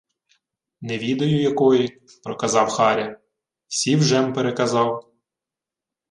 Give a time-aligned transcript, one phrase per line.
[0.81, 3.19] —Не відаю якої,— проказав Харя.—
[3.67, 5.13] Всі вже-м переказав.